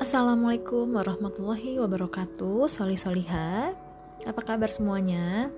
[0.00, 2.72] Assalamualaikum warahmatullahi wabarakatuh.
[2.72, 3.76] Soli Soliha
[4.24, 5.52] Apa kabar semuanya?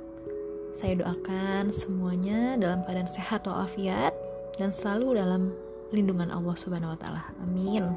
[0.74, 4.10] Saya doakan semuanya dalam keadaan sehat walafiat
[4.58, 5.54] Dan selalu dalam
[5.94, 7.22] lindungan Allah subhanahu wa ta'ala.
[7.46, 7.94] Amin.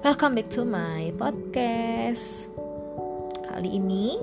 [0.00, 2.48] Welcome back to my podcast.
[3.52, 4.16] Kali ini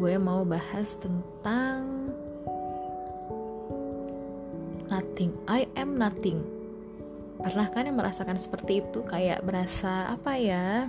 [0.00, 2.08] gue mau bahas tentang
[4.88, 6.55] Nothing, I am nothing
[7.40, 9.04] pernah kan yang merasakan seperti itu?
[9.04, 10.88] Kayak berasa apa ya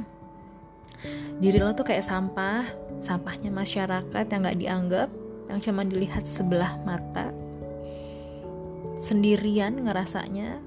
[1.37, 2.65] diri lo tuh kayak sampah.
[2.97, 5.09] Sampahnya masyarakat yang nggak dianggap
[5.47, 7.29] yang cuma dilihat sebelah mata.
[8.97, 10.57] Sendirian ngerasanya.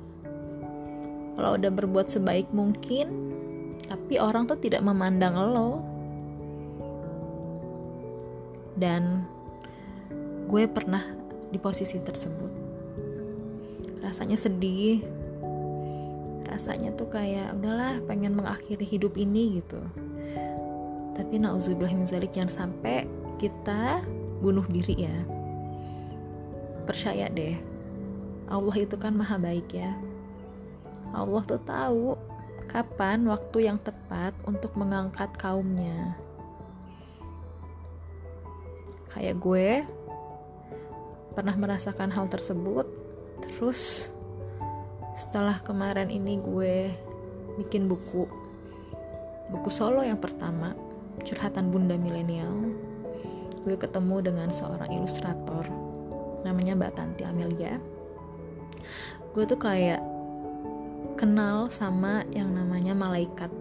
[1.34, 3.32] Kalau udah berbuat sebaik mungkin
[3.90, 5.82] tapi orang tuh tidak memandang lo.
[8.78, 9.26] Dan
[10.46, 11.02] gue pernah
[11.50, 12.52] di posisi tersebut.
[14.00, 15.02] Rasanya sedih
[16.60, 19.80] rasanya tuh kayak udahlah pengen mengakhiri hidup ini gitu.
[21.16, 23.08] Tapi nauzubillah minzalik jangan sampai
[23.40, 24.04] kita
[24.44, 25.16] bunuh diri ya.
[26.84, 27.56] Percaya deh
[28.44, 29.88] Allah itu kan maha baik ya.
[31.16, 32.20] Allah tuh tahu
[32.68, 36.12] kapan waktu yang tepat untuk mengangkat kaumnya.
[39.16, 39.68] Kayak gue
[41.32, 42.84] pernah merasakan hal tersebut
[43.40, 44.12] terus
[45.20, 46.88] setelah kemarin ini gue
[47.60, 48.24] bikin buku.
[49.52, 50.72] Buku solo yang pertama
[51.20, 52.72] curhatan bunda milenial.
[53.60, 55.68] Gue ketemu dengan seorang ilustrator
[56.40, 57.76] namanya Mbak Tanti Amelia.
[59.36, 60.00] Gue tuh kayak
[61.20, 63.52] kenal sama yang namanya malaikat.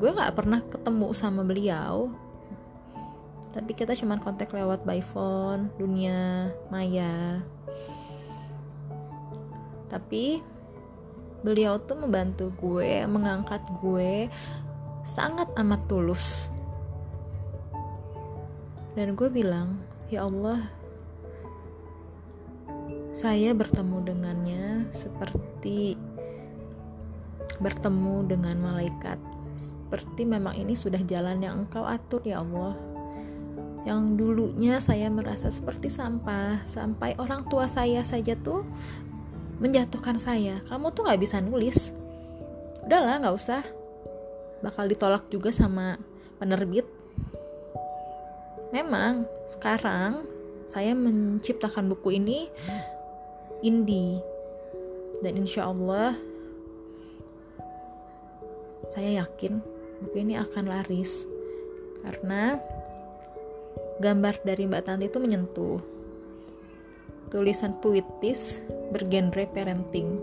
[0.00, 2.08] Gue gak pernah ketemu sama beliau
[3.48, 7.42] tapi kita cuman kontak lewat by phone dunia maya
[9.88, 10.44] tapi
[11.42, 14.28] beliau tuh membantu gue mengangkat gue
[15.06, 16.52] sangat amat tulus.
[18.92, 19.78] Dan gue bilang
[20.10, 20.66] ya Allah
[23.14, 25.98] saya bertemu dengannya seperti
[27.58, 29.18] bertemu dengan malaikat.
[29.58, 32.78] Seperti memang ini sudah jalan yang engkau atur ya Allah.
[33.86, 38.62] Yang dulunya saya merasa seperti sampah sampai orang tua saya saja tuh
[39.58, 40.62] menjatuhkan saya.
[40.66, 41.90] Kamu tuh nggak bisa nulis.
[42.86, 43.62] Udahlah nggak usah.
[44.62, 45.98] Bakal ditolak juga sama
[46.38, 46.86] penerbit.
[48.74, 50.26] Memang sekarang
[50.70, 52.46] saya menciptakan buku ini
[53.62, 54.22] indie.
[55.18, 56.14] Dan insya Allah
[58.88, 59.58] saya yakin
[60.06, 61.26] buku ini akan laris.
[62.06, 62.56] Karena
[63.98, 65.97] gambar dari Mbak Tanti itu menyentuh
[67.28, 68.62] tulisan puitis
[68.92, 70.20] bergenre parenting.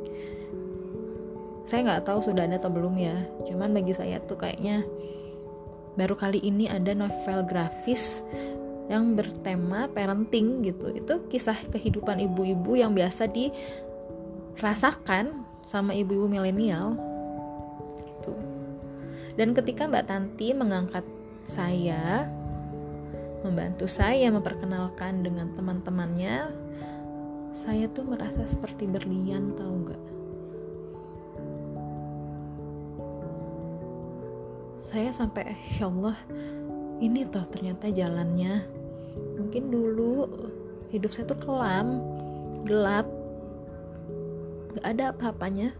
[1.65, 3.17] Saya nggak tahu sudah ada atau belum ya.
[3.49, 4.85] Cuman bagi saya tuh kayaknya
[5.97, 8.21] baru kali ini ada novel grafis
[8.85, 10.93] yang bertema parenting gitu.
[10.93, 15.33] Itu kisah kehidupan ibu-ibu yang biasa dirasakan
[15.65, 16.93] sama ibu-ibu milenial.
[18.05, 18.33] Gitu.
[19.35, 21.03] Dan ketika Mbak Tanti mengangkat
[21.45, 22.29] saya
[23.45, 26.64] membantu saya memperkenalkan dengan teman-temannya
[27.55, 30.03] saya tuh merasa seperti berlian tahu nggak?
[34.75, 36.19] Saya sampai ya Allah
[36.99, 38.59] ini toh ternyata jalannya.
[39.39, 40.27] Mungkin dulu
[40.91, 42.03] hidup saya tuh kelam
[42.67, 43.07] gelap
[44.75, 45.71] gak ada apa-apanya.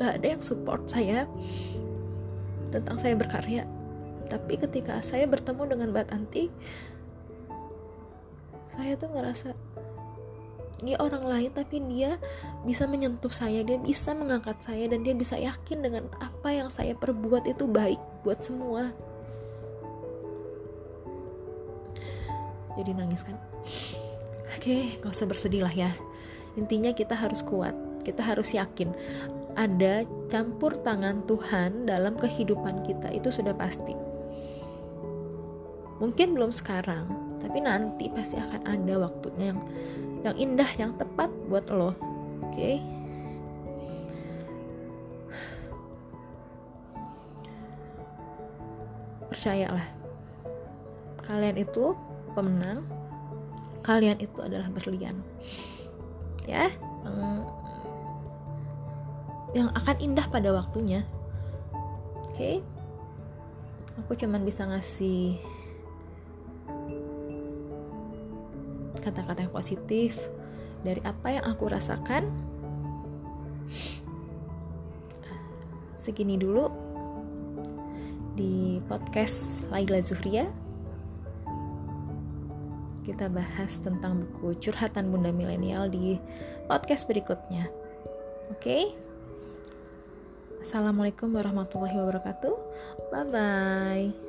[0.00, 1.28] Gak ada yang support saya
[2.72, 3.68] tentang saya berkarya.
[4.32, 6.48] Tapi ketika saya bertemu dengan Mbak Tanti
[8.64, 9.52] saya tuh ngerasa
[10.84, 12.20] dia orang lain tapi dia
[12.66, 16.92] bisa menyentuh saya dia bisa mengangkat saya dan dia bisa yakin dengan apa yang saya
[16.92, 18.92] perbuat itu baik buat semua.
[22.74, 23.38] Jadi nangis kan?
[24.58, 25.90] Oke gak usah bersedih lah ya.
[26.58, 27.72] Intinya kita harus kuat
[28.04, 28.92] kita harus yakin.
[29.56, 33.96] Ada campur tangan Tuhan dalam kehidupan kita itu sudah pasti.
[36.02, 39.60] Mungkin belum sekarang tapi nanti pasti akan ada waktunya yang
[40.24, 41.94] yang indah yang tepat buat lo oke
[42.52, 42.80] okay?
[49.28, 49.88] percayalah
[51.24, 51.92] kalian itu
[52.32, 52.86] pemenang
[53.84, 55.20] kalian itu adalah berlian
[56.48, 56.72] ya
[57.04, 57.20] yang,
[59.52, 61.04] yang akan indah pada waktunya
[62.24, 62.64] oke okay?
[64.00, 65.38] aku cuman bisa ngasih
[69.04, 70.16] kata-kata yang positif
[70.80, 72.32] dari apa yang aku rasakan.
[76.00, 76.68] Segini dulu
[78.36, 80.48] di podcast Laila Zuhria.
[83.04, 86.16] Kita bahas tentang buku Curhatan Bunda Milenial di
[86.64, 87.68] podcast berikutnya.
[88.48, 88.60] Oke?
[88.60, 88.84] Okay?
[90.64, 92.54] Assalamualaikum warahmatullahi wabarakatuh.
[93.12, 94.23] Bye bye.